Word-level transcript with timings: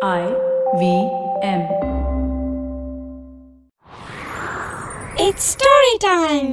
I 0.00 0.24
V 0.80 0.82
M. 1.42 1.62
It's 5.16 5.44
story 5.54 5.94
time. 6.00 6.50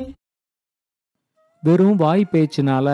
வெறும் 1.64 1.96
வாய் 1.96 2.24
பேச்சினால 2.32 2.88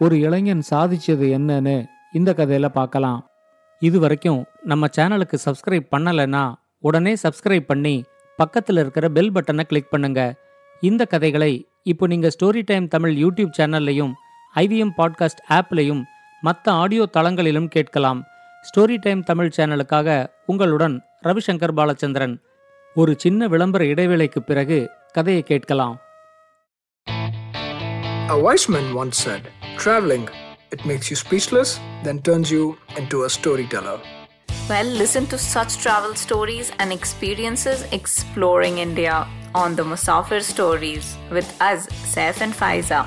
ஒரு 0.00 0.16
இளைஞன் 0.18 0.62
சாதிச்சது 0.70 1.28
என்னன்னு 1.38 1.76
இந்த 2.12 2.32
கதையில 2.32 2.68
பார்க்கலாம் 2.68 3.20
இது 3.82 3.98
வரைக்கும் 3.98 4.40
நம்ம 4.62 4.88
சேனலுக்கு 4.96 5.38
சப்ஸ்கிரைப் 5.44 5.86
பண்ணலைன்னா 5.96 6.42
உடனே 6.78 7.14
சப்ஸ்கிரைப் 7.22 7.66
பண்ணி 7.66 8.04
பக்கத்தில் 8.38 8.76
இருக்கிற 8.76 9.08
பெல் 9.08 9.32
பட்டனை 9.32 9.62
கிளிக் 9.62 9.90
பண்ணுங்க 9.90 10.20
இந்த 10.82 11.04
கதைகளை 11.04 11.52
இப்போ 11.82 12.06
நீங்க 12.06 12.30
ஸ்டோரி 12.38 12.64
டைம் 12.64 12.88
தமிழ் 12.88 13.16
யூடியூப் 13.16 13.56
சேனல்லையும் 13.58 14.12
ஐவிஎம் 14.54 14.94
பாட்காஸ்ட் 14.98 15.46
ஆப்லையும் 15.50 16.02
மற்ற 16.42 16.72
ஆடியோ 16.72 17.06
தளங்களிலும் 17.12 17.68
கேட்கலாம் 17.68 18.22
ஸ்டோரி 18.63 18.97
டைம் 18.97 19.21
தமிழ் 19.23 19.53
சேனலுக்காக 19.57 20.09
உங்களுடன் 20.45 20.95
ரவிசங்கர் 21.21 21.75
பாலச்சந்திரன் 21.79 22.35
ஒரு 22.95 23.13
சின்ன 23.15 23.47
விளம்பர 23.47 23.83
இடைவேளைக்கு 23.85 24.41
பிறகு 24.41 24.79
கதையை 25.11 25.43
கேட்கலாம் 25.43 25.95
A 28.29 28.37
wise 28.37 28.65
man 28.67 28.93
once 28.93 29.17
said, 29.17 29.43
Traveling, 29.77 30.25
it 30.71 30.85
makes 30.85 31.09
you 31.11 31.17
speechless, 31.17 31.69
then 32.03 32.17
turns 32.21 32.51
you 32.51 32.63
into 32.97 33.23
a 33.23 33.29
storyteller. 33.29 33.97
Well, 34.69 34.89
listen 34.93 35.25
to 35.27 35.37
such 35.45 35.77
travel 35.77 36.13
stories 36.15 36.71
and 36.79 36.91
experiences 36.91 37.85
exploring 37.91 38.79
India 38.79 39.15
on 39.55 39.75
the 39.75 39.83
Musafir 39.83 40.41
Stories 40.43 41.05
with 41.31 41.49
us, 41.61 41.81
Saif 42.05 42.41
and 42.41 42.53
Faiza. 42.53 42.99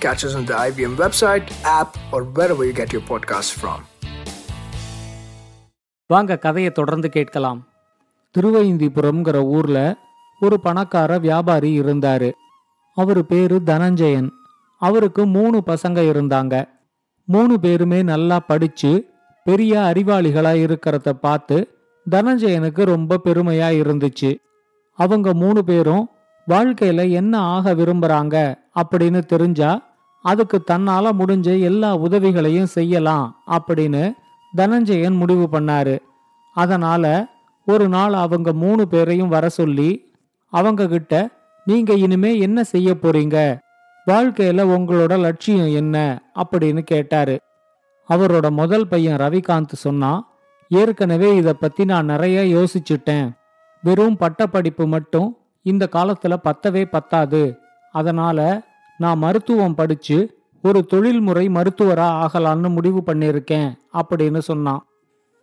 Catch 0.00 0.24
us 0.24 0.34
on 0.34 0.46
the 0.46 0.56
IBM 0.62 0.96
website, 0.96 1.46
app, 1.72 1.90
or 2.10 2.22
wherever 2.30 2.64
you 2.64 2.72
get 2.74 2.90
your 2.90 3.02
podcasts 3.04 3.52
from. 3.54 3.80
வாங்க 6.09 6.37
கதையை 6.37 6.71
தொடர்ந்து 6.71 7.09
கேட்கலாம். 7.09 7.67
திருவைந்திபுரம்ங்கிற 8.37 9.35
ஊர்ல 9.35 9.95
ஒரு 10.39 10.59
பணக்கார 10.59 11.17
வியாபாரி 11.17 11.79
இருந்தாரு. 11.79 12.31
அவரு 12.95 13.25
பேரு 13.25 13.61
தனஞ்சயன். 13.65 14.29
அவருக்கு 14.79 15.25
மூணு 15.25 15.63
பசங்க 15.65 16.01
இருந்தாங்க. 16.11 16.67
மூணு 17.25 17.59
பேருமே 17.59 18.01
நல்லா 18.01 18.39
படிச்சு 18.39 19.09
பெரிய 19.43 19.79
அறிவாளிகளா 19.79 20.53
இருக்கிறத 20.65 21.09
பார்த்து 21.09 21.67
தனஞ்சயனுக்கு 22.11 22.83
ரொம்ப 22.83 23.19
பெருமையா 23.23 23.69
இருந்துச்சு. 23.81 24.35
அவங்க 24.93 25.33
மூணு 25.33 25.63
பேரும் 25.63 26.09
வாழ்க்கையில 26.47 27.11
என்ன 27.11 27.39
ஆக 27.39 27.73
விரும்புறாங்க? 27.73 28.57
அப்படின்னு 28.75 29.25
தெரிஞ்சா 29.25 29.81
அதுக்கு 30.21 30.63
தன்னால 30.71 31.11
முடிஞ்ச 31.19 31.59
எல்லா 31.59 31.95
உதவிகளையும் 31.95 32.73
செய்யலாம் 32.77 33.43
அப்படின்னு 33.47 34.13
தனஞ்சயன் 34.57 35.15
முடிவு 35.15 35.47
பண்ணாரு. 35.51 35.99
அதனால 36.53 37.27
ஒரு 37.65 37.89
நாள் 37.89 38.13
அவங்க 38.13 38.53
மூணு 38.53 38.87
பேரையும் 38.87 39.27
வர 39.27 39.49
சொல்லி 39.49 40.13
அவங்க 40.47 40.87
கிட்ட 40.87 41.29
நீங்க 41.65 41.93
இனிமே 41.93 42.39
என்ன 42.39 42.63
செய்ய 42.63 42.97
போறீங்க? 43.01 43.59
வாழ்க்கையில 44.07 44.61
உங்களோட 44.61 45.19
லட்சியம் 45.19 45.75
என்ன? 45.75 46.21
அப்படின்னு 46.35 46.79
கேட்டாரு. 46.79 47.39
அவரோட 48.09 48.51
முதல் 48.51 48.87
பையன் 48.87 49.17
ரவிகாந்த் 49.17 49.67
சொன்னான் 49.67 50.27
ஏற்கனவே 50.69 51.35
இதை 51.35 51.53
பத்தி 51.53 51.85
நான் 51.85 52.05
நிறைய 52.05 52.63
யோசிச்சுட்டேன். 52.63 53.31
வெறும் 53.83 54.17
பட்டப்படிப்பு 54.17 54.87
மட்டும் 54.87 55.37
இந்த 55.61 55.89
காலத்துல 55.91 56.35
பத்தவே 56.43 56.85
பத்தாது. 56.85 57.57
அதனால 57.91 58.61
நான் 58.97 59.17
மருத்துவம் 59.17 59.75
படிச்சு 59.75 60.38
ஒரு 60.63 60.85
தொழில்முறை 60.85 61.49
மருத்துவரா 61.49 62.25
ஆகலான்னு 62.25 62.69
முடிவு 62.69 63.01
பண்ணியிருக்கேன் 63.05 63.73
அப்படின்னு 63.93 64.37
சொன்னான். 64.37 64.85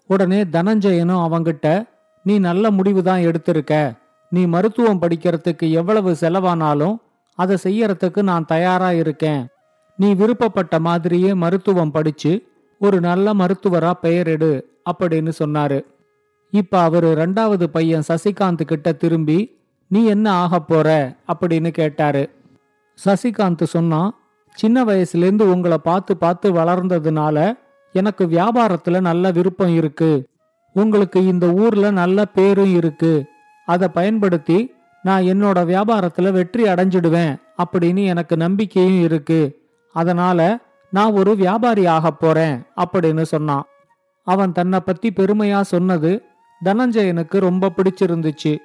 உடனே 0.07 0.45
தனஞ்சயனும் 0.45 1.27
அவங்கிட்ட 1.27 1.89
நீ 2.23 2.39
நல்ல 2.39 2.71
முடிவு 2.71 3.03
தான் 3.03 3.21
எடுத்திருக்க. 3.21 3.97
நீ 4.31 4.47
மருத்துவம் 4.47 5.01
படிக்கிறதுக்கு 5.03 5.71
எவ்வளவு 5.71 6.17
செலவானாலும் 6.21 6.97
அதை 7.35 7.57
செய்யறதுக்கு 7.63 8.23
நான் 8.23 8.45
தயாரா 8.45 8.93
இருக்கேன். 8.93 9.47
நீ 9.97 10.15
விருப்பப்பட்ட 10.15 10.79
மாதிரியே 10.79 11.35
மருத்துவம் 11.35 11.91
படிச்சு 11.91 12.49
ஒரு 12.79 13.01
நல்ல 13.01 13.35
மருத்துவரா 13.35 13.93
பெயரிடு 14.03 14.63
அப்படின்னு 14.93 15.33
சொன்னாரு. 15.45 15.85
இப்ப 16.51 16.81
அவரு 16.81 17.09
ரெண்டாவது 17.09 17.65
பையன் 17.65 18.03
சசிகாந்த் 18.09 18.65
கிட்ட 18.65 18.93
திரும்பி 18.93 19.57
நீ 19.89 20.05
என்ன 20.05 20.33
ஆகப் 20.33 20.69
போற? 20.69 21.17
அப்படின்னு 21.33 21.69
கேட்டாரு. 21.69 22.31
சசிகாந்த் 23.05 23.63
சொன்னா 23.63 24.15
சின்ன 24.57 24.85
வயசுலேருந்து 24.85 25.43
உங்களை 25.43 25.79
பார்த்து 25.79 26.17
பார்த்து 26.17 26.53
வளர்ந்ததுனால 26.53 27.59
எனக்கு 27.93 28.27
வியாபாரத்துல 28.27 29.01
நல்ல 29.01 29.31
விருப்பம் 29.31 29.75
இருக்கு. 29.75 30.29
உங்களுக்கு 30.73 31.27
இந்த 31.27 31.47
ஊர்ல 31.47 31.91
நல்ல 31.91 32.25
பேரும் 32.25 32.75
இருக்கு. 32.75 33.25
அதை 33.67 33.89
பயன்படுத்தி 33.89 34.73
நான் 35.03 35.23
என்னோட 35.23 35.59
வியாபாரத்துல 35.73 36.31
வெற்றி 36.31 36.63
அடைஞ்சிடுவேன் 36.63 37.37
அப்படின்னு 37.65 38.05
எனக்கு 38.05 38.37
நம்பிக்கையும் 38.37 39.03
இருக்கு. 39.03 39.63
அதனால 39.93 40.59
நான் 40.91 41.13
ஒரு 41.13 41.37
வியாபாரி 41.37 41.87
ஆகப் 41.87 42.21
போறேன் 42.21 42.63
அப்படின்னு 42.77 43.23
சொன்னான். 43.23 43.65
அவன் 44.23 44.53
தன்னை 44.53 44.81
பத்தி 44.81 45.13
பெருமையா 45.13 45.61
சொன்னது 45.61 46.23
தனஞ்சயனுக்கு 46.65 47.39
ரொம்ப 47.39 47.73
பிடிச்சிருந்துச்சு. 47.77 48.57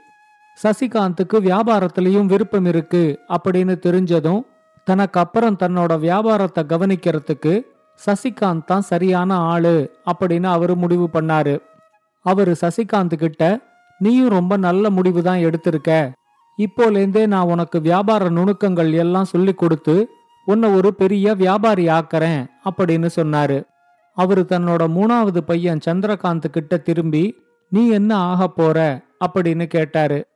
சசிகாந்துக்கு 0.63 1.39
வியாபாரத்திலையும் 1.39 2.25
விருப்பம் 2.25 2.65
இருக்கு 2.65 3.19
அப்படின்னு 3.27 3.75
தெரிஞ்சதும் 3.85 4.49
தனக்கு 4.83 5.19
அப்புறம் 5.19 5.57
தன்னோட 5.63 5.99
வியாபாரத்தை 5.99 6.63
கவனிக்கிறதுக்கு 6.63 7.61
சசிகாந்த் 8.05 8.63
தான் 8.63 8.81
சரியான 8.81 9.35
ஆளு 9.35 9.95
அப்படின்னு 10.05 10.43
அவரு 10.43 10.75
முடிவு 10.75 11.09
பண்ணாரு. 11.13 11.61
அவரு 12.21 12.55
சசிகாந்த் 12.61 13.15
கிட்ட 13.15 13.59
நீயும் 13.97 14.29
ரொம்ப 14.29 14.57
நல்ல 14.57 14.89
முடிவு 14.89 15.23
தான் 15.23 15.37
எடுத்திருக்க. 15.37 16.11
இப்போலேருந்தே 16.57 17.27
நான் 17.27 17.45
உனக்கு 17.45 17.81
வியாபார 17.81 18.29
நுணுக்கங்கள் 18.29 18.93
எல்லாம் 18.93 19.25
சொல்லி 19.25 19.53
கொடுத்து 19.53 20.07
உன்னை 20.45 20.69
ஒரு 20.69 20.93
பெரிய 20.93 21.33
வியாபாரி 21.33 21.87
ஆக்கறேன் 21.87 22.47
அப்படின்னு 22.65 23.09
சொன்னாரு. 23.15 23.63
அவரு 24.13 24.45
தன்னோட 24.49 24.87
மூணாவது 24.87 25.37
பையன் 25.37 25.79
சந்திரகாந்த் 25.85 26.45
கிட்ட 26.45 26.77
திரும்பி 26.77 27.35
நீ 27.69 27.89
என்ன 27.89 28.15
ஆக 28.15 28.47
போற? 28.47 29.01
அப்படின்னு 29.25 29.65
கேட்டாரு. 29.65 30.27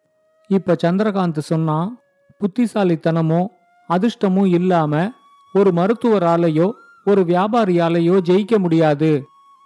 இப்ப 0.47 0.75
சந்திரகாந்த் 0.83 1.37
சொன்னா 1.37 1.91
புத்திசாலித்தனமோ 2.39 3.47
அதிர்ஷ்டமும் 3.89 4.47
இல்லாம 4.47 5.11
ஒரு 5.53 5.71
மருத்துவராலேயோ 5.71 6.71
ஒரு 7.05 7.21
வியாபாரியாலேயோ 7.21 8.19
ஜெயிக்க 8.25 8.57
முடியாது. 8.57 9.25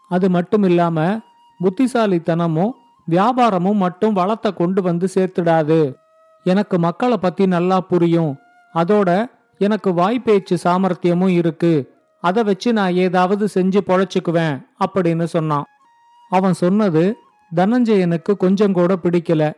அது 0.09 0.29
மட்டும் 0.29 0.63
இல்லாம 0.63 1.19
புத்திசாலித்தனமும் 1.63 2.71
வியாபாரமும் 3.09 3.75
மட்டும் 3.75 4.13
வளத்தை 4.13 4.53
கொண்டு 4.53 4.81
வந்து 4.81 5.07
சேர்த்துடாது. 5.13 5.95
எனக்கு 6.43 6.79
மக்களை 6.79 7.17
பத்தி 7.17 7.45
நல்லா 7.45 7.81
புரியும். 7.81 8.37
அதோட 8.73 9.25
எனக்கு 9.57 9.89
வாய்ப்பேச்சு 9.91 10.57
சாமர்த்தியமும் 10.63 11.27
இருக்கு. 11.27 11.97
அதை 12.21 12.43
வச்சு 12.43 12.73
நான் 12.73 12.93
ஏதாவது 12.93 13.47
செஞ்சு 13.53 13.79
பொழைச்சுக்குவேன் 13.87 14.65
அப்படின்னு 14.85 15.23
சொன்னான். 15.23 15.63
அவன் 16.29 16.53
சொன்னது 16.53 17.15
தனஞ்சயனுக்கு 17.55 18.37
கொஞ்சம் 18.37 18.73
கூட 18.73 18.95
பிடிக்கல. 19.03 19.53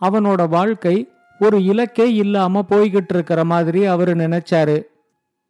அவனோட 0.00 0.48
வாழ்க்கை 0.48 1.10
ஒரு 1.40 1.58
இலக்கே 1.58 2.06
இல்லாம 2.14 2.64
போய்கிட்டு 2.68 3.12
இருக்கிற 3.14 3.44
மாதிரி 3.44 3.84
அவரு 3.84 4.14
நினைச்சாரு. 4.14 4.82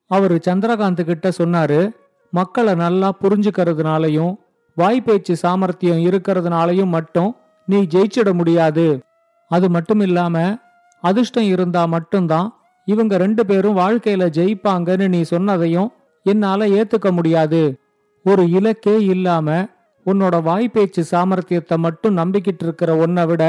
அவரு 0.06 0.40
சந்திரகாந்த் 0.48 1.04
கிட்ட 1.04 1.28
சொன்னாரு 1.38 1.90
மக்களை 2.30 2.74
நல்லா 2.74 3.12
புரிஞ்சுக்கிறதுனாலையும் 3.22 4.34
வாய்ப்பேச்சு 4.76 5.32
சாமர்த்தியம் 5.32 5.98
இருக்கிறதுனாலையும் 5.98 6.86
மட்டும் 6.86 7.36
நீ 7.66 7.76
ஜெயிச்சிட 7.82 8.32
முடியாது. 8.32 9.00
அது 9.48 9.70
மட்டும் 9.70 10.00
இல்லாம 10.00 10.58
அதிர்ஷ்டம் 11.00 11.44
இருந்தா 11.44 11.84
மட்டும்தான் 11.84 12.54
இவங்க 12.84 13.16
ரெண்டு 13.16 13.46
பேரும் 13.46 13.76
வாழ்க்கையில 13.76 14.24
ஜெயிப்பாங்கன்னு 14.38 15.08
நீ 15.08 15.20
சொன்னதையும் 15.20 15.88
என்னால 16.22 16.66
ஏத்துக்க 16.66 17.12
முடியாது. 17.12 17.78
ஒரு 18.24 18.42
இலக்கே 18.42 18.96
இல்லாம 19.00 19.66
உன்னோட 20.06 20.36
வாய்ப்பேச்சு 20.42 21.02
சாமர்த்தியத்தை 21.10 21.76
மட்டும் 21.76 22.16
நம்பிக்கிட்டு 22.16 22.62
இருக்கிற 22.62 22.96
உன்னை 22.96 23.26
விட 23.26 23.44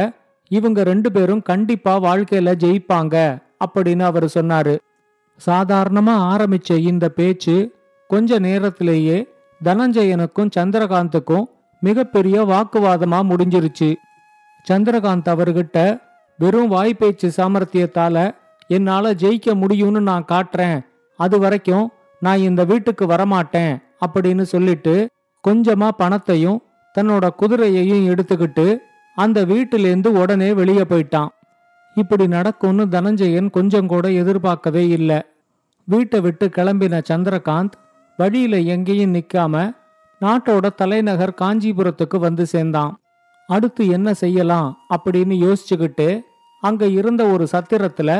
இவங்க 0.50 0.84
ரெண்டு 0.84 1.12
பேரும் 1.12 1.42
கண்டிப்பா 1.42 2.00
வாழ்க்கையில 2.00 2.54
ஜெயிப்பாங்க 2.64 3.42
அப்படின்னு 3.66 4.02
அவர் 4.02 4.26
சொன்னாரு. 4.26 4.78
சாதாரணமா 5.46 6.16
ஆரம்பிச்ச 6.34 6.78
இந்த 6.78 7.10
பேச்சு 7.10 7.76
கொஞ்ச 8.08 8.40
நேரத்திலேயே 8.40 9.28
தனஞ்சயனுக்கும் 9.64 10.52
சந்திரகாந்துக்கும் 10.58 11.44
மிகப்பெரிய 11.80 12.44
வாக்குவாதமா 12.44 13.20
முடிஞ்சிருச்சு. 13.30 13.96
சந்திரகாந்த் 14.72 15.32
அவர்கிட்ட 15.34 16.02
வெறும் 16.38 16.72
வாய்ப்பேச்சு 16.72 17.32
சாமர்த்தியத்தால 17.38 18.36
என்னால 18.68 19.14
ஜெயிக்க 19.14 19.54
முடியும்னு 19.54 20.00
நான் 20.00 20.26
காட்டுறேன். 20.28 20.86
அது 21.18 21.40
வரைக்கும் 21.40 21.92
நான் 22.20 22.38
இந்த 22.38 22.64
வீட்டுக்கு 22.64 23.06
வரமாட்டேன் 23.06 23.78
அப்படின்னு 24.06 24.42
சொல்லிட்டு 24.42 25.10
கொஞ்சமா 25.48 25.88
பணத்தையும் 25.88 26.62
தன்னோட 26.96 27.30
குதிரையையும் 27.40 28.06
எடுத்துக்கிட்டு 28.06 28.78
அந்த 29.18 29.46
வீட்டிலேருந்து 29.46 30.10
உடனே 30.22 30.50
வெளியே 30.54 30.84
போயிட்டான். 30.90 31.32
இப்படி 31.96 32.26
நடக்கும்னு 32.28 32.84
தனஞ்சயன் 32.86 33.50
கொஞ்சம் 33.50 33.88
கூட 33.88 34.06
எதிர்பார்க்கவே 34.22 34.84
இல்லை. 34.88 35.20
வீட்டை 35.88 36.20
விட்டு 36.22 36.46
கிளம்பின 36.56 36.96
சந்திரகாந்த் 37.10 37.76
வழியில 38.20 38.60
எங்கேயும் 38.74 39.14
நிக்காம 39.14 39.56
நாட்டோட 40.22 40.66
தலைநகர் 40.76 41.34
காஞ்சிபுரத்துக்கு 41.42 42.18
வந்து 42.20 42.46
சேர்ந்தான். 42.46 42.94
அடுத்து 43.50 43.84
என்ன 43.88 44.14
செய்யலாம் 44.14 44.70
அப்படின்னு 44.96 45.36
யோசிச்சுக்கிட்டு 45.46 46.08
அங்க 46.62 46.86
இருந்த 47.00 47.24
ஒரு 47.34 47.48
சத்திரத்துல 47.52 48.12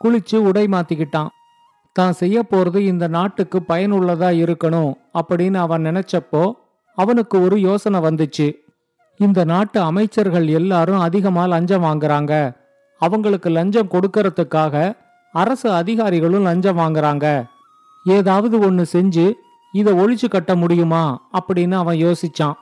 குளிச்சு 0.00 0.36
உடை 0.48 0.64
மாத்திக்கிட்டான். 0.66 1.30
தான் 1.96 2.12
செய்ய 2.12 2.38
போறது 2.50 2.80
இந்த 2.92 3.04
நாட்டுக்கு 3.08 3.58
பயனுள்ளதா 3.68 4.30
இருக்கணும் 4.42 4.92
அப்படின்னு 5.20 5.56
அவன் 5.56 5.84
நினைச்சப்போ 5.84 6.42
அவனுக்கு 6.98 7.36
ஒரு 7.42 7.56
யோசனை 7.60 8.00
வந்துச்சு. 8.00 8.48
இந்த 9.18 9.44
நாட்டு 9.44 9.80
அமைச்சர்கள் 9.80 10.46
எல்லாரும் 10.48 10.98
அதிகமா 10.98 11.46
லஞ்சம் 11.46 11.84
வாங்குறாங்க. 11.84 12.56
அவங்களுக்கு 12.98 13.50
லஞ்சம் 13.50 13.90
கொடுக்கறதுக்காக 13.90 14.96
அரசு 15.32 15.72
அதிகாரிகளும் 15.72 16.42
லஞ்சம் 16.42 16.78
வாங்குறாங்க. 16.78 17.46
ஏதாவது 18.04 18.58
ஒன்று 18.58 18.86
செஞ்சு 18.92 19.32
இதை 19.72 19.92
ஒழிச்சு 19.92 20.28
கட்ட 20.30 20.56
முடியுமா 20.56 21.28
அப்படின்னு 21.32 21.74
அவன் 21.74 21.96
யோசிச்சான். 21.96 22.54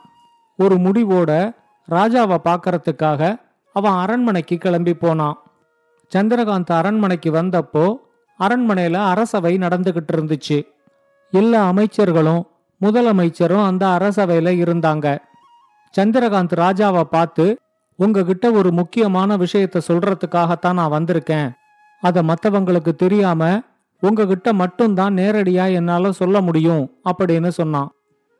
ஒரு 0.57 0.75
முடிவோட 0.75 1.55
ராஜாவை 1.89 2.37
பார்க்கறதுக்காக 2.43 3.39
அவன் 3.73 3.91
அரண்மனைக்கு 3.91 4.57
கிளம்பி 4.57 4.93
போனான். 4.93 5.37
சந்திரகாந்த் 6.15 6.71
அரண்மனைக்கு 6.71 7.31
வந்தப்போ 7.31 7.95
அரண்மனையில 8.39 8.93
அரசவை 8.93 9.57
நடந்துகிட்டு 9.57 10.13
இருந்துச்சு. 10.15 10.67
எல்லா 11.31 11.71
அமைச்சர்களும் 11.71 12.43
முதலமைச்சரும் 12.81 13.65
அந்த 13.65 13.87
அரசவையில 13.87 14.49
இருந்தாங்க. 14.65 15.17
சந்திரகாந்த் 15.99 16.55
ராஜாவை 16.55 17.01
பார்த்து 17.01 17.57
உங்ககிட்ட 17.95 18.51
ஒரு 18.51 18.71
முக்கியமான 18.71 19.37
விஷயத்த 19.37 19.81
சொல்றதுக்காகத்தான் 19.87 20.73
நான் 20.73 20.91
வந்திருக்கேன். 20.91 21.51
அத 22.01 22.23
மத்தவங்களுக்கு 22.23 22.91
தெரியாம 22.93 23.61
உங்ககிட்ட 23.99 24.53
மட்டும்தான் 24.53 25.15
நேரடியா 25.15 25.73
என்னால 25.73 26.11
சொல்ல 26.11 26.41
முடியும் 26.41 26.91
அப்படின்னு 27.09 27.47
சொன்னான். 27.47 27.89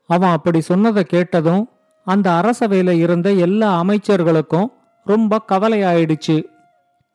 அவன் 0.07 0.29
அப்படி 0.29 0.61
சொன்னதை 0.61 1.03
கேட்டதும் 1.03 1.69
அந்த 2.05 2.31
அரசவையில 2.31 2.89
இருந்த 2.89 3.31
எல்லா 3.31 3.83
அமைச்சர்களுக்கும் 3.83 4.67
ரொம்ப 5.03 5.41
கவலையாயிடுச்சு. 5.51 6.43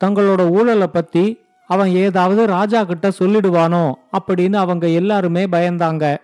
தங்களோட 0.05 0.49
ஊழலை 0.49 0.87
பத்தி 0.87 1.39
அவன் 1.65 1.89
ஏதாவது 1.89 2.47
ராஜா 2.47 2.83
கிட்ட 2.83 3.11
சொல்லிடுவானோ 3.19 3.91
அப்படின்னு 4.19 4.55
அவங்க 4.55 4.87
எல்லாருமே 4.87 5.45
பயந்தாங்க. 5.45 6.17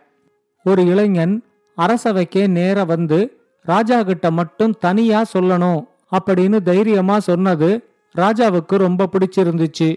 ஒரு 0.64 0.86
இளைஞன் 0.86 1.44
அரசவைக்கே 1.78 2.48
நேர 2.48 2.86
வந்து 2.86 3.39
ராஜா 3.72 3.98
கிட்ட 4.04 4.28
மட்டும் 4.40 4.74
தனியா 4.80 5.20
சொல்லணும் 5.34 5.82
அப்படின்னு 6.12 6.58
தைரியமா 6.70 7.18
சொன்னது 7.30 7.70
ராஜாவுக்கு 8.16 8.76
ரொம்ப 8.86 9.08
பிடிச்சிருந்துச்சு. 9.14 9.90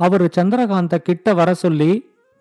அவரு 0.00 0.26
சந்திரகாந்த 0.36 0.96
கிட்ட 0.98 1.34
வர 1.34 1.50
சொல்லி 1.54 1.92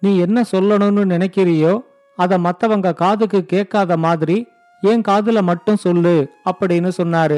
நீ 0.01 0.11
என்ன 0.17 0.41
சொல்லணும்னு 0.51 1.03
நினைக்கிறியோ 1.13 1.73
அத 2.17 2.37
மத்தவங்க 2.37 2.93
காதுக்கு 2.93 3.39
கேட்காத 3.45 3.97
மாதிரி 3.97 4.37
என் 4.81 5.05
காதுல 5.07 5.39
மட்டும் 5.41 5.81
சொல்லு 5.85 6.15
அப்படின்னு 6.51 6.91
சொன்னாரு. 6.97 7.37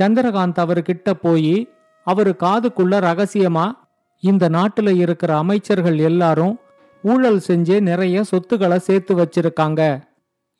சந்திரகாந்த் 0.00 0.62
அவர்கிட்ட 0.64 1.10
போய் 1.22 1.56
அவரு 2.06 2.32
காதுக்குள்ள 2.38 2.94
ரகசியமா 3.08 3.66
இந்த 4.22 4.44
நாட்டுல 4.48 4.90
இருக்கிற 4.96 5.30
அமைச்சர்கள் 5.36 5.98
எல்லாரும் 6.10 6.54
ஊழல் 7.02 7.40
செஞ்சே 7.48 7.76
நிறைய 7.80 8.22
சொத்துக்களை 8.22 8.78
சேர்த்து 8.78 9.12
வச்சிருக்காங்க. 9.16 9.82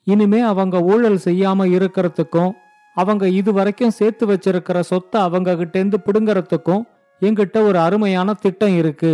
இனிமே 0.07 0.39
அவங்க 0.51 0.75
ஊழல் 0.91 1.19
செய்யாம 1.25 1.65
இருக்கிறதுக்கும் 1.77 2.51
அவங்க 2.97 3.25
இது 3.39 3.51
வரைக்கும் 3.53 3.97
சேர்த்து 3.99 4.23
வச்சிருக்கிற 4.27 4.77
சொத்தை 4.79 5.21
அவங்க 5.21 5.55
கிட்டேந்து 5.55 5.97
பிடுங்கறதுக்கும் 6.05 6.83
எங்கிட்ட 7.21 7.57
ஒரு 7.67 7.77
அருமையான 7.79 8.33
திட்டம் 8.33 8.75
இருக்கு. 8.77 9.13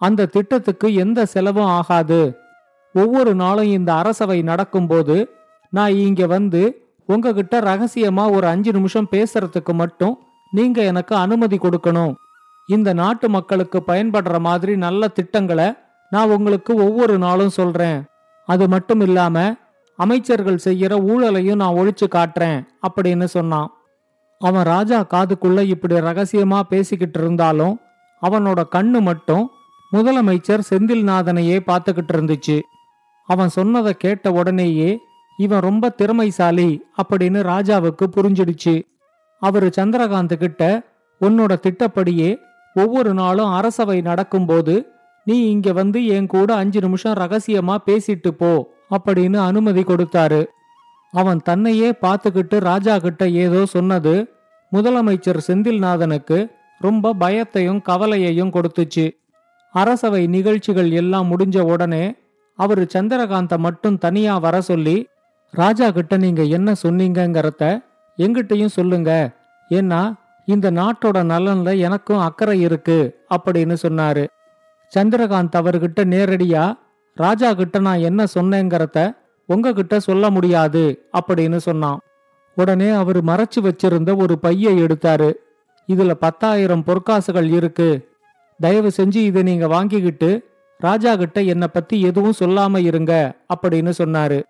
அந்த 0.00 0.26
திட்டத்துக்கு 0.26 0.86
எந்த 0.94 1.26
செலவும் 1.26 1.72
ஆகாது. 1.78 2.20
ஒவ்வொரு 2.94 3.32
நாளும் 3.34 3.70
இந்த 3.70 3.90
அரசவை 3.94 4.38
நடக்கும்போது 4.42 5.16
நான் 5.72 5.94
இங்க 6.06 6.26
வந்து 6.26 6.62
உங்ககிட்ட 7.08 7.60
ரகசியமா 7.60 8.24
ஒரு 8.30 8.46
அஞ்சு 8.46 8.72
நிமிஷம் 8.72 9.08
பேசுறதுக்கு 9.10 9.72
மட்டும் 9.72 10.14
நீங்க 10.50 10.78
எனக்கு 10.82 11.14
அனுமதி 11.16 11.56
கொடுக்கணும். 11.56 12.14
இந்த 12.68 12.88
நாட்டு 12.92 13.26
மக்களுக்கு 13.28 13.78
பயன்படுற 13.86 14.38
மாதிரி 14.38 14.74
நல்ல 14.76 15.08
திட்டங்களை 15.08 15.68
நான் 16.12 16.30
உங்களுக்கு 16.30 16.72
ஒவ்வொரு 16.86 17.14
நாளும் 17.18 17.56
சொல்றேன். 17.58 17.98
அது 18.48 18.64
மட்டும் 18.68 19.00
இல்லாம 19.00 19.36
அமைச்சர்கள் 19.96 20.60
செய்யற 20.64 20.94
ஊழலையும் 21.10 21.54
நான் 21.54 21.74
ஒழிச்சு 21.74 22.06
காட்டுறேன் 22.10 22.66
அப்படின்னு 22.88 23.24
சொன்னான். 23.24 23.70
அவன் 24.38 24.62
ராஜா 24.62 25.06
காதுக்குள்ள 25.10 25.60
இப்படி 25.60 25.94
ரகசியமா 25.94 26.60
பேசிக்கிட்டு 26.60 27.20
இருந்தாலும் 27.20 27.80
அவனோட 28.22 28.62
கண்ணு 28.74 29.00
மட்டும் 29.00 29.50
முதலமைச்சர் 29.92 30.60
செந்தில்நாதனையே 30.70 31.60
பார்த்துக்கிட்டு 31.66 32.12
இருந்துச்சு. 32.12 32.60
அவன் 33.26 33.48
சொன்னதை 33.48 33.94
கேட்ட 33.94 34.32
உடனேயே 34.32 34.98
இவன் 35.36 35.60
ரொம்ப 35.60 35.88
திறமைசாலி 35.88 36.84
அப்படின்னு 37.02 37.42
ராஜாவுக்கு 37.42 38.06
புரிஞ்சிடுச்சு. 38.16 38.82
அவரு 39.40 39.70
சந்திரகாந்த் 39.76 40.34
கிட்ட 40.34 40.82
உன்னோட 41.20 41.56
திட்டப்படியே 41.62 42.36
ஒவ்வொரு 42.74 43.14
நாளும் 43.14 43.52
அரசவை 43.52 44.00
நடக்கும்போது 44.00 44.86
நீ 45.24 45.50
இங்க 45.50 45.72
வந்து 45.72 46.06
என் 46.06 46.26
கூட 46.26 46.54
அஞ்சு 46.54 46.80
நிமிஷம் 46.80 47.12
ரகசியமா 47.12 47.76
பேசிட்டு 47.86 48.28
போ 48.28 48.71
அப்படின்னு 48.96 49.36
அனுமதி 49.36 49.82
கொடுத்தாரு. 49.82 50.40
அவன் 51.12 51.40
தன்னையே 51.44 51.88
பார்த்துக்கிட்டு 52.02 52.58
ராஜா 52.58 52.98
கிட்ட 52.98 53.28
ஏதோ 53.44 53.66
சொன்னது 53.66 54.14
முதலமைச்சர் 54.72 55.40
செந்தில்நாதனுக்கு 55.46 56.38
ரொம்ப 56.78 57.14
பயத்தையும் 57.20 57.82
கவலையையும் 57.82 58.52
கொடுத்துச்சு. 58.52 59.06
அரசவை 59.74 60.26
நிகழ்ச்சிகள் 60.26 60.90
எல்லாம் 60.90 61.28
முடிஞ்ச 61.32 61.58
உடனே 61.60 62.04
அவர் 62.58 62.82
சந்திரகாந்த 62.84 63.58
மட்டும் 63.58 63.98
தனியா 63.98 64.38
வர 64.38 64.60
சொல்லி 64.60 64.96
ராஜா 65.50 65.90
கிட்ட 65.90 66.16
நீங்க 66.16 66.42
என்ன 66.42 66.72
சொன்னீங்கங்கிறத 66.82 67.62
எங்கிட்டயும் 68.16 68.76
சொல்லுங்க. 68.78 69.10
ஏன்னா 69.68 70.00
இந்த 70.46 70.70
நாட்டோட 70.70 71.18
நலன்ல 71.32 71.78
எனக்கும் 71.78 72.18
அக்கறை 72.18 72.60
இருக்கு 72.60 72.98
அப்படின்னு 73.34 73.76
சொன்னாரு. 73.82 74.24
சந்திரகாந்த் 74.92 75.58
அவர்கிட்ட 75.60 76.00
நேரடியா 76.14 76.64
ராஜா 77.14 77.54
கிட்ட 77.54 77.78
நான் 77.78 77.98
என்ன 77.98 78.24
சொன்னேங்கிறத 78.34 79.16
உங்ககிட்ட 79.46 80.00
சொல்ல 80.00 80.30
முடியாது 80.30 81.08
அப்படின்னு 81.18 81.56
சொன்னான். 81.56 82.00
உடனே 82.54 82.88
அவர் 82.88 83.24
மறைச்சு 83.24 83.60
வச்சிருந்த 83.60 84.16
ஒரு 84.16 84.38
பையை 84.38 84.82
எடுத்தாரு. 84.82 85.32
இதுல 85.88 86.10
பத்தாயிரம் 86.10 86.84
பொற்காசுகள் 86.86 87.52
இருக்கு. 87.52 88.08
தயவு 88.60 88.90
செஞ்சு 88.96 89.16
இதை 89.16 89.42
நீங்க 89.42 89.66
வாங்கிக்கிட்டு 89.66 90.50
ராஜா 90.78 91.16
கிட்ட 91.16 91.42
என்னை 91.42 91.68
பத்தி 91.68 92.00
எதுவும் 92.00 92.34
சொல்லாம 92.38 92.78
இருங்க 92.78 93.32
அப்படின்னு 93.54 93.92
சொன்னாரு. 93.98 94.42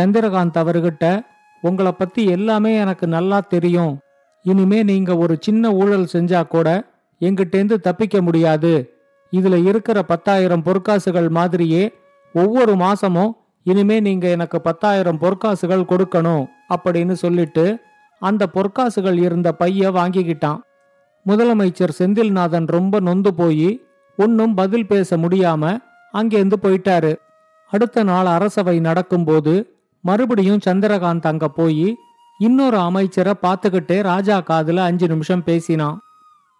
சந்திரகாந்த் 0.00 0.56
அவர்கிட்ட 0.56 1.20
உங்களை 1.60 1.92
பத்தி 1.92 2.24
எல்லாமே 2.24 2.76
எனக்கு 2.76 3.06
நல்லா 3.06 3.40
தெரியும். 3.40 3.98
இனிமே 4.42 4.82
நீங்க 4.82 5.16
ஒரு 5.16 5.36
சின்ன 5.40 5.72
ஊழல் 5.72 6.08
செஞ்சா 6.12 6.46
கூட 6.46 6.84
எங்கிட்டேந்து 7.20 7.74
தப்பிக்க 7.74 8.22
முடியாது. 8.22 8.93
இதுல 9.34 9.64
இருக்கிற 9.64 10.02
பத்தாயிரம் 10.02 10.62
பொற்காசுகள் 10.62 11.30
மாதிரியே 11.30 11.84
ஒவ்வொரு 12.34 12.74
மாசமும் 12.74 13.32
இனிமே 13.62 14.00
நீங்க 14.00 14.28
எனக்கு 14.28 14.60
பத்தாயிரம் 14.60 15.20
பொற்காசுகள் 15.20 15.88
கொடுக்கணும் 15.90 16.46
அப்படின்னு 16.74 17.12
சொல்லிட்டு 17.12 17.64
அந்த 18.20 18.46
பொற்காசுகள் 18.54 19.18
இருந்த 19.22 19.52
பைய 19.52 19.90
வாங்கிக்கிட்டான். 19.90 20.60
முதலமைச்சர் 21.26 21.96
செந்தில்நாதன் 21.98 22.66
ரொம்ப 22.66 23.00
நொந்து 23.00 23.34
போய் 23.34 23.68
ஒன்னும் 24.16 24.54
பதில் 24.54 24.86
பேச 24.86 25.16
முடியாம 25.16 25.78
அங்கேருந்து 26.12 26.56
போயிட்டாரு. 26.62 27.12
அடுத்த 27.70 28.02
நாள் 28.02 28.26
அரசவை 28.26 28.80
நடக்கும்போது 28.80 29.54
மறுபடியும் 30.00 30.60
சந்திரகாந்த் 30.66 31.26
அங்க 31.26 31.48
போய் 31.48 31.96
இன்னொரு 32.38 32.78
அமைச்சரை 32.78 33.32
பார்த்துக்கிட்டே 33.42 34.02
ராஜா 34.02 34.38
காதுல 34.40 34.76
அஞ்சு 34.76 35.08
நிமிஷம் 35.08 35.44
பேசினான். 35.44 36.00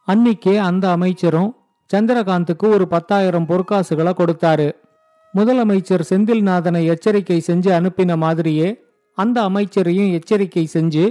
அன்னிக்கே 0.08 0.56
அந்த 0.58 0.90
அமைச்சரும் 0.90 1.56
சந்திரகாந்துக்கு 1.92 2.68
ஒரு 2.68 2.88
பத்தாயிரம் 2.88 3.46
பொற்காசுகளை 3.48 4.12
கொடுத்தாரு. 4.18 4.68
முதலமைச்சர் 5.34 6.02
செந்தில்நாதனை 6.08 6.84
எச்சரிக்கை 6.84 7.42
செஞ்சு 7.46 7.70
அனுப்பின 7.78 8.16
மாதிரியே 8.16 8.80
அந்த 9.14 9.42
அமைச்சரையும் 9.42 10.12
எச்சரிக்கை 10.12 10.68
செஞ்சு 10.72 11.04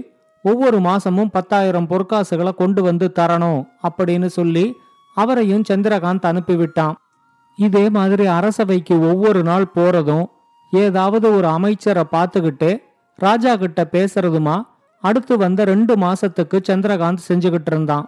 ஒவ்வொரு 0.43 0.79
மாசமும் 0.79 1.29
பத்தாயிரம் 1.31 1.87
பொற்காசுகளை 1.87 2.55
கொண்டு 2.55 2.83
வந்து 2.83 3.11
தரணும் 3.19 3.67
அப்படின்னு 3.83 4.25
சொல்லி 4.25 4.73
அவரையும் 5.15 5.63
சந்திரகாந்த் 5.69 6.27
அனுப்பிவிட்டான். 6.31 6.93
இதே 7.57 7.89
மாதிரி 7.89 8.25
அரசவைக்கு 8.25 8.99
ஒவ்வொரு 8.99 9.43
நாள் 9.43 9.71
போறதும் 9.75 10.25
ஏதாவது 10.71 11.35
ஒரு 11.35 11.47
அமைச்சரை 11.47 12.03
பார்த்துக்கிட்டு 12.11 12.77
ராஜா 13.15 13.55
கிட்ட 13.55 13.87
பேசுறதுமா 13.91 14.61
அடுத்து 15.01 15.37
வந்த 15.37 15.63
ரெண்டு 15.63 15.95
மாசத்துக்கு 15.95 16.59
சந்திரகாந்த் 16.69 17.25
செஞ்சுக்கிட்டு 17.27 17.71
இருந்தான். 17.71 18.05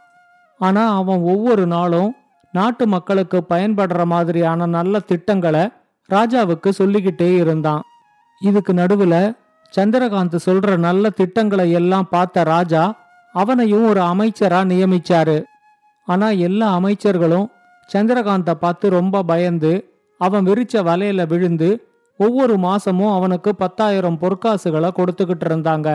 ஆனா 0.58 0.96
அவன் 0.96 1.22
ஒவ்வொரு 1.22 1.68
நாளும் 1.68 2.16
நாட்டு 2.58 2.84
மக்களுக்கு 2.88 3.38
பயன்படுற 3.50 4.02
மாதிரியான 4.06 4.66
நல்ல 4.76 5.00
திட்டங்களை 5.10 5.64
ராஜாவுக்கு 6.10 6.70
சொல்லிக்கிட்டே 6.70 7.30
இருந்தான். 7.36 7.84
இதுக்கு 8.42 8.74
நடுவுல 8.74 9.16
சந்திரகாந்த் 9.74 10.38
சொல்ற 10.46 10.78
நல்ல 10.88 11.10
திட்டங்களை 11.20 11.66
எல்லாம் 11.80 12.08
பார்த்த 12.10 12.44
ராஜா 12.54 12.84
அவனையும் 13.34 13.86
ஒரு 13.90 14.02
அமைச்சரா 14.12 14.60
நியமிச்சாரு. 14.72 15.38
ஆனா 16.08 16.28
எல்லா 16.48 16.68
அமைச்சர்களும் 16.80 17.48
சந்திரகாந்த 17.94 18.52
பார்த்து 18.64 18.86
ரொம்ப 18.90 19.24
பயந்து 19.24 19.74
அவன் 20.22 20.46
விரிச்ச 20.46 20.84
வலையில 20.90 21.22
விழுந்து 21.28 21.70
ஒவ்வொரு 22.20 22.56
மாசமும் 22.58 23.14
அவனுக்கு 23.16 23.52
பத்தாயிரம் 23.56 24.20
பொற்காசுகளை 24.22 24.90
கொடுத்துக்கிட்டு 24.98 25.46
இருந்தாங்க. 25.50 25.90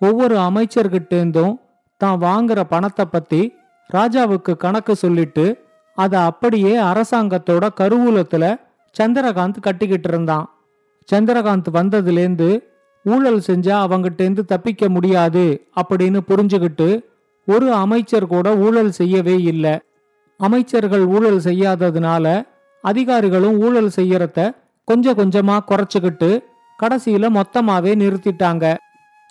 ஒவ்வொரு 0.00 0.36
அமைச்சர்கிட்டேந்தும் 0.48 1.54
தான் 2.00 2.20
வாங்குற 2.26 2.60
பணத்தை 2.74 3.04
பத்தி 3.04 3.40
ராஜாவுக்கு 3.90 4.52
கணக்கு 4.56 4.94
சொல்லிட்டு 4.96 5.44
அதை 5.94 6.20
அப்படியே 6.20 6.80
அரசாங்கத்தோட 6.80 7.68
கருவூலத்துல 7.80 8.56
சந்திரகாந்த் 9.02 9.60
கட்டிக்கிட்டு 9.60 10.08
இருந்தான். 10.08 10.50
சந்திரகாந்த் 11.12 11.66
வந்ததுலேருந்து 11.72 12.62
ஊழல் 13.04 13.42
செஞ்சா 13.46 13.76
அவங்கிட்டேந்து 13.84 14.44
தப்பிக்க 14.44 14.88
முடியாது 14.88 15.66
அப்படின்னு 15.80 16.20
புரிஞ்சுக்கிட்டு 16.28 17.02
ஒரு 17.46 17.72
அமைச்சர் 17.72 18.26
கூட 18.26 18.56
ஊழல் 18.56 18.90
செய்யவே 18.90 19.36
இல்லை. 19.36 19.80
அமைச்சர்கள் 20.38 21.04
ஊழல் 21.04 21.38
செய்யாததுனால 21.38 22.46
அதிகாரிகளும் 22.82 23.60
ஊழல் 23.60 23.90
செய்யறத 23.96 24.50
கொஞ்சம் 24.84 25.16
கொஞ்சமா 25.16 25.58
குறைச்சுக்கிட்டு 25.68 26.42
கடைசியில 26.82 27.40
மொத்தமாவே 27.40 27.94
நிறுத்திட்டாங்க. 27.94 28.76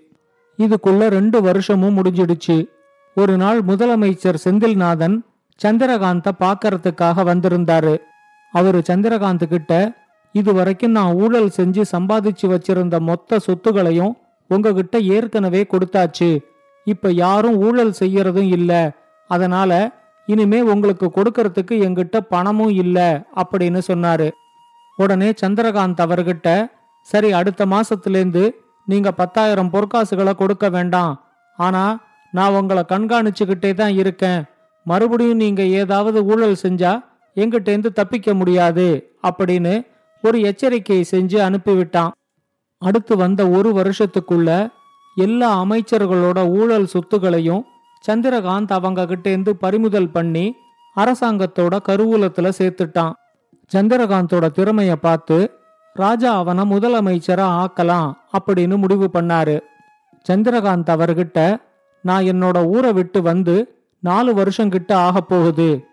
இதுக்குள்ள 0.58 1.08
ரெண்டு 1.08 1.42
வருஷமும் 1.42 1.96
முடிஞ்சிடுச்சு. 1.96 2.66
ஒரு 3.14 3.36
நாள் 3.36 3.62
முதலமைச்சர் 3.62 4.34
செந்தில்நாதன் 4.44 5.20
சந்திரகாந்த 5.64 6.30
பாக்கறதுக்காக 6.40 7.24
வந்திருந்தாரு. 7.24 7.96
அவரு 8.52 8.82
சந்திரகாந்த் 8.90 9.44
கிட்ட 9.44 9.92
இது 10.32 10.54
வரைக்கும் 10.54 10.90
நான் 10.90 11.12
ஊழல் 11.12 11.50
செஞ்சு 11.56 11.84
சம்பாதிச்சு 11.92 12.42
வச்சிருந்த 12.42 13.00
மொத்த 13.00 13.38
சொத்துகளையும் 13.38 14.16
உங்ககிட்ட 14.48 15.00
ஏற்கனவே 15.00 15.66
கொடுத்தாச்சு. 15.70 16.40
இப்ப 16.84 17.12
யாரும் 17.12 17.56
ஊழல் 17.56 17.94
செய்யறதும் 18.00 18.48
இல்ல. 18.48 18.92
அதனால 19.28 19.90
இனிமே 20.26 20.60
உங்களுக்கு 20.60 21.10
கொடுக்கறதுக்கு 21.16 21.70
எங்கிட்ட 21.70 22.20
பணமும் 22.20 22.70
இல்ல 22.70 23.22
அப்படின்னு 23.36 23.80
சொன்னாரு. 23.86 24.30
உடனே 24.96 25.30
சந்திரகாந்த் 25.30 26.00
அவர்கிட்ட 26.00 26.70
சரி 27.02 27.32
அடுத்த 27.32 27.66
மாசத்திலேருந்து 27.66 28.50
நீங்க 28.86 29.12
பத்தாயிரம் 29.12 29.70
பொற்காசுகளை 29.72 30.34
கொடுக்க 30.34 30.68
வேண்டாம். 30.68 31.24
ஆனா 31.56 32.00
நான் 32.32 32.54
உங்களை 32.54 32.82
கண்காணிச்சுக்கிட்டே 32.88 33.74
தான் 33.74 33.94
இருக்கேன். 33.94 34.44
மறுபடியும் 34.84 35.36
நீங்க 35.36 35.62
ஏதாவது 35.62 36.24
ஊழல் 36.24 36.56
செஞ்சா 36.62 37.04
எங்கிட்டேந்து 37.36 37.86
தப்பிக்க 37.92 38.34
முடியாது 38.34 39.16
அப்படின்னு 39.22 39.86
ஒரு 40.22 40.38
எச்சரிக்கையை 40.38 41.04
செஞ்சு 41.10 41.38
அனுப்பிவிட்டான். 41.48 42.10
அடுத்து 42.78 43.16
வந்த 43.16 43.48
ஒரு 43.48 43.70
வருஷத்துக்குள்ள 43.72 44.70
எல்லா 45.16 45.64
அமைச்சர்களோட 45.64 46.48
ஊழல் 46.48 46.86
சொத்துகளையும் 46.86 47.64
சந்திரகாந்த் 48.08 48.72
அவங்க 48.72 49.06
கிட்டேந்து 49.06 49.56
பறிமுதல் 49.56 50.10
பண்ணி 50.10 50.54
அரசாங்கத்தோட 50.96 51.74
கருவூலத்துல 51.88 52.52
சேர்த்துட்டான். 52.58 53.12
சந்திரகாந்தோட 53.74 54.46
திறமைய 54.56 54.92
பார்த்து 54.92 55.50
ராஜா 55.94 56.36
அவனை 56.36 56.64
முதலமைச்சரா 56.70 57.46
ஆக்கலாம் 57.64 58.12
அப்படின்னு 58.38 58.76
முடிவு 58.76 59.10
பண்ணாரு. 59.12 59.60
சந்திரகாந்த் 60.28 60.92
அவர்கிட்ட 60.94 61.60
நான் 62.02 62.24
என்னோட 62.24 62.66
ஊரை 62.66 62.92
விட்டு 62.92 63.22
வந்து 63.22 63.84
நாலு 64.00 64.34
வருஷம் 64.34 64.68
கிட்ட 64.68 64.96
ஆக 64.96 65.20
போகுது. 65.20 65.84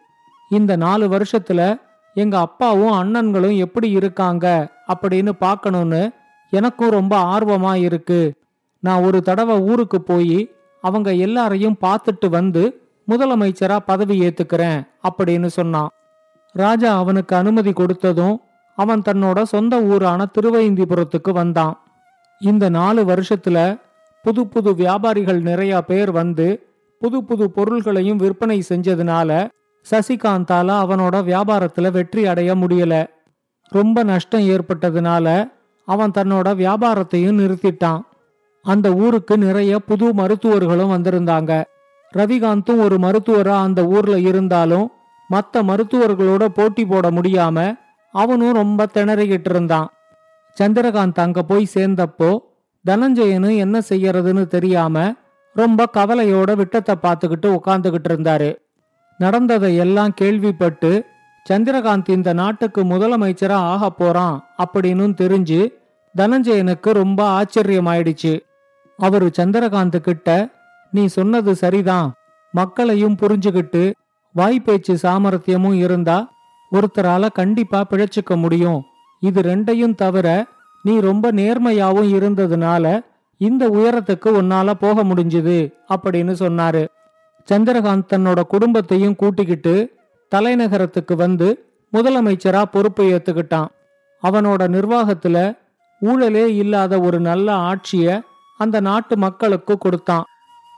இந்த 0.50 0.76
நாலு 0.76 1.08
வருஷத்துல 1.08 1.80
எங்க 2.14 2.40
அப்பாவும் 2.40 2.92
அண்ணன்களும் 2.92 3.58
எப்படி 3.58 3.90
இருக்காங்க 3.90 4.72
அப்படின்னு 4.88 5.30
பார்க்கணும்னு 5.30 6.12
எனக்கும் 6.50 6.90
ரொம்ப 6.90 7.24
ஆர்வமா 7.24 7.76
இருக்கு. 7.76 8.34
நான் 8.80 9.04
ஒரு 9.04 9.22
தடவை 9.22 9.60
ஊருக்கு 9.60 10.02
போய் 10.02 10.52
அவங்க 10.82 11.14
எல்லாரையும் 11.14 11.78
பார்த்துட்டு 11.82 12.30
வந்து 12.30 12.88
முதலமைச்சரா 13.08 13.78
பதவி 13.86 14.20
ஏத்துக்கிறேன் 14.20 14.88
அப்படின்னு 15.10 15.46
சொன்னான். 15.46 15.90
ராஜா 16.52 16.98
அவனுக்கு 16.98 17.36
அனுமதி 17.36 17.72
கொடுத்ததும் 17.72 18.38
அவன் 18.80 19.02
தன்னோட 19.02 19.40
சொந்த 19.44 19.76
ஊரான 19.92 20.28
திருவைந்திபுரத்துக்கு 20.34 21.32
வந்தான். 21.32 21.76
இந்த 22.42 22.66
நாலு 22.70 23.02
வருஷத்துல 23.04 23.58
புது 24.26 24.42
புது 24.48 24.72
வியாபாரிகள் 24.76 25.40
நிறைய 25.42 25.82
பேர் 25.82 26.12
வந்து 26.12 26.48
புது 27.02 27.20
புது 27.24 27.46
பொருள்களையும் 27.52 28.22
விற்பனை 28.24 28.58
செஞ்சதுனால 28.70 29.30
சசிகாந்தால 29.86 30.70
அவனோட 30.84 31.16
வியாபாரத்துல 31.30 31.92
வெற்றி 31.92 32.22
அடைய 32.26 32.56
முடியல. 32.56 32.94
ரொம்ப 33.72 34.04
நஷ்டம் 34.04 34.48
ஏற்பட்டதுனால 34.50 35.28
அவன் 35.88 36.16
தன்னோட 36.18 36.48
வியாபாரத்தையும் 36.62 37.40
நிறுத்திட்டான். 37.42 38.02
அந்த 38.66 38.88
ஊருக்கு 39.04 39.36
நிறைய 39.38 39.74
புது 39.80 40.08
மருத்துவர்களும் 40.14 40.94
வந்திருந்தாங்க. 40.94 41.52
ரவிகாந்தும் 42.14 42.82
ஒரு 42.84 42.98
மருத்துவரா 42.98 43.56
அந்த 43.66 43.82
ஊர்ல 43.86 44.16
இருந்தாலும் 44.30 44.88
மற்ற 45.30 45.62
மருத்துவர்களோட 45.64 46.44
போட்டி 46.58 46.84
போட 46.86 47.08
முடியாம 47.12 47.58
அவனும் 48.12 48.54
ரொம்ப 48.54 48.88
திணறிக்கிட்டு 48.94 49.50
இருந்தான் 49.50 49.90
சந்திரகாந்த் 50.62 51.20
அங்க 51.20 51.44
போய் 51.44 51.68
சேர்ந்தப்போ 51.74 52.38
தனஞ்சயனு 52.86 53.58
என்ன 53.58 53.80
செய்யறதுன்னு 53.80 54.48
தெரியாம 54.48 55.14
ரொம்ப 55.54 55.90
கவலையோட 55.94 56.56
விட்டத்தை 56.56 56.96
பார்த்துக்கிட்டு 57.02 57.60
உட்காந்துக்கிட்டு 57.60 58.10
இருந்தாரு 58.10 58.56
நடந்ததை 59.18 59.76
எல்லாம் 59.76 60.14
கேள்விப்பட்டு 60.14 61.06
சந்திரகாந்த் 61.50 62.10
இந்த 62.10 62.34
நாட்டுக்கு 62.34 62.84
முதலமைச்சரா 62.84 63.52
ஆக 63.52 63.90
போறான் 63.90 64.48
அப்படின்னு 64.58 65.14
தெரிஞ்சு 65.22 65.74
தனஞ்சயனுக்கு 66.18 66.92
ரொம்ப 66.92 67.42
ஆச்சரியமாயிடுச்சு. 67.42 68.40
அவரு 68.98 69.32
சந்திரகாந்த் 69.40 69.98
கிட்ட 69.98 70.50
நீ 70.92 71.06
சொன்னது 71.06 71.56
சரிதான். 71.56 72.14
மக்களையும் 72.52 73.16
புரிஞ்சுகிட்டு 73.16 73.94
வாய்ப்பேச்சு 74.36 74.96
சாமர்த்தியமும் 75.04 75.74
இருந்தா 75.74 76.30
ஒருத்தரால 76.72 77.32
கண்டிப்பா 77.32 77.86
பிழைச்சுக்க 77.90 78.36
முடியும். 78.36 78.84
இது 79.20 79.42
ரெண்டையும் 79.42 79.96
தவிர 79.96 80.46
நீ 80.84 81.00
ரொம்ப 81.00 81.32
நேர்மையாவும் 81.32 82.14
இருந்ததுனால 82.14 83.06
இந்த 83.38 83.70
உயரத்துக்கு 83.70 84.26
உன்னால 84.26 84.74
போக 84.74 85.04
முடிஞ்சுது 85.04 85.74
அப்படின்னு 85.96 86.36
சொன்னாரு. 86.40 86.88
சந்திரகாந்த் 87.52 88.08
தன்னோட 88.14 88.42
குடும்பத்தையும் 88.42 89.16
கூட்டிக்கிட்டு 89.16 89.96
தலைநகரத்துக்கு 90.36 91.16
வந்து 91.16 91.66
முதலமைச்சரா 91.94 92.64
பொறுப்பை 92.64 93.14
ஏத்துக்கிட்டான். 93.14 93.68
அவனோட 94.24 94.68
நிர்வாகத்துல 94.68 95.58
ஊழலே 96.02 96.46
இல்லாத 96.46 97.00
ஒரு 97.00 97.20
நல்ல 97.20 97.56
ஆட்சிய 97.56 98.22
அந்த 98.58 98.80
நாட்டு 98.80 99.18
மக்களுக்கு 99.18 99.78
கொடுத்தான். 99.78 100.24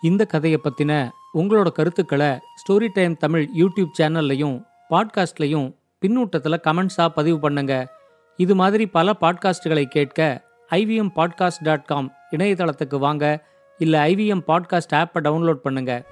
இந்த 0.02 0.26
கதையை 0.26 0.60
பத்தின 0.64 1.10
உங்களோட 1.34 1.72
கருத்துக்களை 1.72 2.28
ஸ்டோரி 2.28 2.88
டைம் 2.94 3.18
தமிழ் 3.18 3.50
யூடியூப் 3.58 4.02
சேனல்லையும் 4.02 4.64
பாட்காஸ்ட்லையும் 4.90 5.80
பின்னூட்டத்தில் 6.08 6.62
கமெண்ட்ஸாக 6.64 7.08
பதிவு 7.08 7.40
பண்ணுங்க. 7.40 7.96
இது 8.38 8.56
மாதிரி 8.56 8.88
பல 8.88 9.14
பாட்காஸ்டுகளை 9.22 9.86
கேட்க 9.86 10.46
ஐவிஎம் 10.70 11.10
பாட்காஸ்ட் 11.16 11.64
டாட் 11.64 11.86
காம் 11.86 12.14
இணையதளத்துக்கு 12.32 13.00
வாங்க. 13.00 13.46
இல்லை 13.78 14.16
ஐவிஎம் 14.16 14.44
பாட்காஸ்ட் 14.48 14.94
ஆப்பை 14.94 15.20
டவுன்லோட் 15.20 15.54
பண்ணுங்க. 15.54 16.06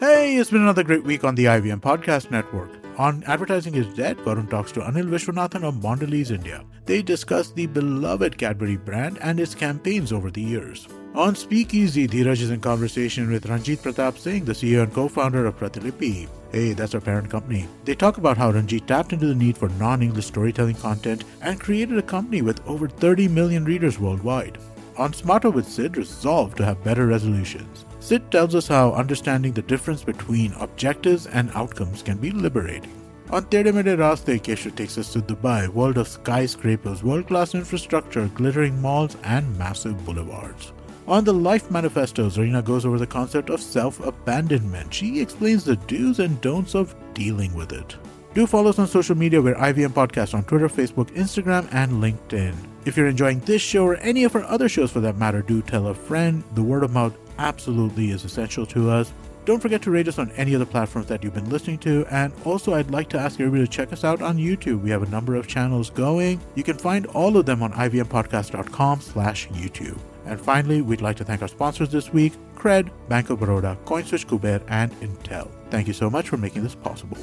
Hey, 0.00 0.42
it's 0.42 0.50
been 0.50 0.68
another 0.68 0.84
great 0.84 1.04
week 1.04 1.26
on 1.26 1.36
the 1.36 1.42
IVM 1.42 1.80
Podcast 1.82 2.20
Network. 2.30 2.89
On 3.00 3.24
Advertising 3.26 3.76
is 3.76 3.86
Dead, 3.94 4.18
Varun 4.18 4.50
talks 4.50 4.72
to 4.72 4.80
Anil 4.80 5.08
Vishwanathan 5.08 5.64
of 5.64 5.76
Mondelez 5.76 6.30
India. 6.30 6.62
They 6.84 7.00
discuss 7.00 7.50
the 7.50 7.64
beloved 7.66 8.36
Cadbury 8.36 8.76
brand 8.76 9.16
and 9.22 9.40
its 9.40 9.54
campaigns 9.54 10.12
over 10.12 10.30
the 10.30 10.42
years. 10.42 10.86
On 11.14 11.34
Speakeasy, 11.34 12.06
Dheeraj 12.06 12.42
is 12.42 12.50
in 12.50 12.60
conversation 12.60 13.30
with 13.30 13.46
Ranjit 13.46 13.78
Pratap 13.78 14.18
Singh, 14.18 14.44
the 14.44 14.52
CEO 14.52 14.82
and 14.82 14.92
co-founder 14.92 15.46
of 15.46 15.58
Pratilipi. 15.58 16.28
Hey, 16.52 16.74
that's 16.74 16.94
our 16.94 17.00
parent 17.00 17.30
company. 17.30 17.66
They 17.86 17.94
talk 17.94 18.18
about 18.18 18.36
how 18.36 18.50
Ranjit 18.50 18.86
tapped 18.86 19.14
into 19.14 19.28
the 19.28 19.34
need 19.34 19.56
for 19.56 19.70
non-English 19.70 20.26
storytelling 20.26 20.76
content 20.76 21.24
and 21.40 21.58
created 21.58 21.96
a 21.96 22.02
company 22.02 22.42
with 22.42 22.60
over 22.68 22.86
30 22.86 23.28
million 23.28 23.64
readers 23.64 23.98
worldwide. 23.98 24.58
On 24.98 25.14
Smarter 25.14 25.48
with 25.48 25.66
Sid, 25.66 25.96
resolved 25.96 26.58
to 26.58 26.66
have 26.66 26.84
better 26.84 27.06
resolutions. 27.06 27.86
Sid 28.00 28.30
tells 28.30 28.54
us 28.54 28.66
how 28.66 28.92
understanding 28.92 29.52
the 29.52 29.62
difference 29.62 30.02
between 30.02 30.54
objectives 30.54 31.26
and 31.26 31.50
outcomes 31.54 32.02
can 32.02 32.16
be 32.16 32.30
liberating. 32.30 32.90
On 33.28 33.44
Tere 33.44 33.72
Mere 33.72 33.96
Raste, 33.96 34.40
Kesha 34.40 34.74
takes 34.74 34.96
us 34.96 35.12
to 35.12 35.20
Dubai, 35.20 35.68
world 35.68 35.98
of 35.98 36.08
skyscrapers, 36.08 37.04
world-class 37.04 37.54
infrastructure, 37.54 38.26
glittering 38.34 38.80
malls, 38.80 39.16
and 39.22 39.56
massive 39.58 40.02
boulevards. 40.04 40.72
On 41.06 41.24
the 41.24 41.32
Life 41.32 41.70
Manifesto, 41.70 42.28
Zarina 42.30 42.64
goes 42.64 42.86
over 42.86 42.98
the 42.98 43.06
concept 43.06 43.50
of 43.50 43.60
self-abandonment. 43.60 44.92
She 44.94 45.20
explains 45.20 45.64
the 45.64 45.76
do's 45.76 46.20
and 46.20 46.40
don'ts 46.40 46.74
of 46.74 46.94
dealing 47.14 47.54
with 47.54 47.72
it. 47.72 47.96
Do 48.32 48.46
follow 48.46 48.70
us 48.70 48.78
on 48.78 48.86
social 48.86 49.16
media. 49.16 49.42
We're 49.42 49.56
IVM 49.56 49.90
Podcast 49.90 50.34
on 50.34 50.44
Twitter, 50.44 50.68
Facebook, 50.68 51.10
Instagram, 51.14 51.68
and 51.72 52.02
LinkedIn. 52.02 52.54
If 52.84 52.96
you're 52.96 53.08
enjoying 53.08 53.40
this 53.40 53.60
show 53.60 53.84
or 53.84 53.96
any 53.96 54.24
of 54.24 54.34
our 54.34 54.44
other 54.44 54.68
shows 54.68 54.90
for 54.90 55.00
that 55.00 55.18
matter, 55.18 55.42
do 55.42 55.60
tell 55.62 55.88
a 55.88 55.94
friend. 55.94 56.42
The 56.54 56.62
word 56.62 56.82
of 56.82 56.92
mouth 56.92 57.14
absolutely 57.40 58.10
is 58.10 58.24
essential 58.24 58.66
to 58.66 58.90
us. 58.90 59.12
Don't 59.46 59.60
forget 59.60 59.80
to 59.82 59.90
rate 59.90 60.06
us 60.06 60.18
on 60.18 60.30
any 60.32 60.52
of 60.54 60.60
the 60.60 60.66
platforms 60.66 61.08
that 61.08 61.24
you've 61.24 61.34
been 61.34 61.48
listening 61.48 61.78
to. 61.78 62.04
And 62.10 62.32
also, 62.44 62.74
I'd 62.74 62.90
like 62.90 63.08
to 63.10 63.18
ask 63.18 63.40
everybody 63.40 63.64
to 63.64 63.70
check 63.70 63.92
us 63.92 64.04
out 64.04 64.20
on 64.20 64.36
YouTube. 64.36 64.82
We 64.82 64.90
have 64.90 65.02
a 65.02 65.08
number 65.08 65.34
of 65.34 65.48
channels 65.48 65.90
going. 65.90 66.40
You 66.54 66.62
can 66.62 66.76
find 66.76 67.06
all 67.06 67.36
of 67.36 67.46
them 67.46 67.62
on 67.62 67.72
ivmpodcast.com 67.72 69.00
slash 69.00 69.48
YouTube. 69.48 69.98
And 70.26 70.38
finally, 70.38 70.82
we'd 70.82 71.00
like 71.00 71.16
to 71.16 71.24
thank 71.24 71.40
our 71.42 71.48
sponsors 71.48 71.90
this 71.90 72.12
week 72.12 72.34
Cred, 72.54 72.90
Bank 73.08 73.30
of 73.30 73.40
Baroda, 73.40 73.78
CoinSwitch 73.86 74.26
Kuber, 74.26 74.62
and 74.68 74.92
Intel. 75.00 75.50
Thank 75.70 75.88
you 75.88 75.94
so 75.94 76.10
much 76.10 76.28
for 76.28 76.36
making 76.36 76.62
this 76.62 76.74
possible. 76.74 77.16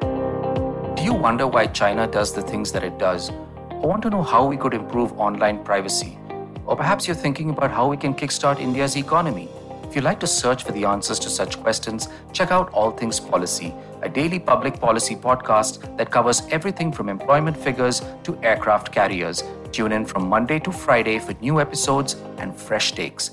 Do 0.00 1.04
you 1.04 1.14
wonder 1.14 1.46
why 1.46 1.68
China 1.68 2.08
does 2.08 2.34
the 2.34 2.42
things 2.42 2.72
that 2.72 2.82
it 2.82 2.98
does? 2.98 3.30
I 3.30 3.86
want 3.86 4.02
to 4.02 4.10
know 4.10 4.24
how 4.24 4.44
we 4.44 4.56
could 4.56 4.74
improve 4.74 5.12
online 5.12 5.62
privacy? 5.62 6.17
Or 6.68 6.76
perhaps 6.76 7.06
you're 7.08 7.16
thinking 7.16 7.48
about 7.48 7.70
how 7.70 7.88
we 7.88 7.96
can 7.96 8.12
kickstart 8.12 8.60
India's 8.60 8.94
economy? 8.94 9.48
If 9.84 9.96
you'd 9.96 10.04
like 10.04 10.20
to 10.20 10.26
search 10.26 10.64
for 10.64 10.72
the 10.72 10.84
answers 10.84 11.18
to 11.20 11.30
such 11.30 11.58
questions, 11.62 12.08
check 12.34 12.50
out 12.50 12.70
All 12.74 12.90
Things 12.90 13.18
Policy, 13.18 13.72
a 14.02 14.08
daily 14.10 14.38
public 14.38 14.78
policy 14.78 15.16
podcast 15.16 15.96
that 15.96 16.10
covers 16.10 16.42
everything 16.50 16.92
from 16.92 17.08
employment 17.08 17.56
figures 17.56 18.02
to 18.24 18.38
aircraft 18.42 18.92
carriers. 18.92 19.42
Tune 19.72 19.92
in 19.92 20.04
from 20.04 20.28
Monday 20.28 20.58
to 20.58 20.70
Friday 20.70 21.18
for 21.18 21.32
new 21.40 21.58
episodes 21.58 22.16
and 22.36 22.54
fresh 22.54 22.92
takes. 22.92 23.30